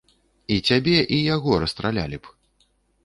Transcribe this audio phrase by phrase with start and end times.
[0.53, 2.37] І цябе і яго расстралялі б!